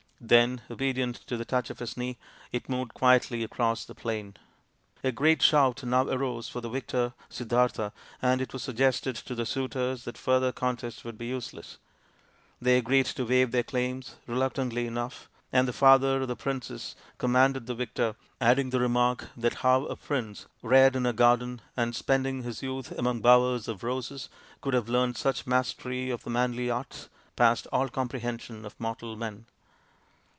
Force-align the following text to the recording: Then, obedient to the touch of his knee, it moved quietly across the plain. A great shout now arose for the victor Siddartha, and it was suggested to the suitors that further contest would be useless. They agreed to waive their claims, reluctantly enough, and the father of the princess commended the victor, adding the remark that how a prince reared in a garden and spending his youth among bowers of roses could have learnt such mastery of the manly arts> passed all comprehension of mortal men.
Then, 0.23 0.61
obedient 0.69 1.15
to 1.27 1.35
the 1.35 1.45
touch 1.45 1.71
of 1.71 1.79
his 1.79 1.97
knee, 1.97 2.15
it 2.51 2.69
moved 2.69 2.93
quietly 2.93 3.41
across 3.43 3.83
the 3.85 3.95
plain. 3.95 4.37
A 5.03 5.11
great 5.11 5.41
shout 5.41 5.83
now 5.83 6.05
arose 6.07 6.47
for 6.47 6.61
the 6.61 6.69
victor 6.69 7.13
Siddartha, 7.27 7.91
and 8.21 8.39
it 8.39 8.53
was 8.53 8.61
suggested 8.61 9.15
to 9.15 9.33
the 9.33 9.47
suitors 9.47 10.03
that 10.05 10.19
further 10.19 10.51
contest 10.51 11.03
would 11.03 11.17
be 11.17 11.25
useless. 11.25 11.79
They 12.61 12.77
agreed 12.77 13.07
to 13.07 13.25
waive 13.25 13.49
their 13.49 13.63
claims, 13.63 14.17
reluctantly 14.27 14.85
enough, 14.85 15.27
and 15.51 15.67
the 15.67 15.73
father 15.73 16.21
of 16.21 16.27
the 16.27 16.35
princess 16.35 16.95
commended 17.17 17.65
the 17.65 17.73
victor, 17.75 18.15
adding 18.39 18.69
the 18.69 18.79
remark 18.79 19.29
that 19.35 19.55
how 19.65 19.85
a 19.87 19.95
prince 19.95 20.45
reared 20.61 20.95
in 20.95 21.07
a 21.07 21.13
garden 21.13 21.61
and 21.75 21.95
spending 21.95 22.43
his 22.43 22.61
youth 22.61 22.91
among 22.91 23.21
bowers 23.21 23.67
of 23.67 23.83
roses 23.83 24.29
could 24.61 24.75
have 24.75 24.87
learnt 24.87 25.17
such 25.17 25.47
mastery 25.47 26.11
of 26.11 26.23
the 26.23 26.29
manly 26.29 26.69
arts> 26.69 27.09
passed 27.35 27.65
all 27.71 27.89
comprehension 27.89 28.65
of 28.65 28.79
mortal 28.79 29.15
men. 29.15 29.47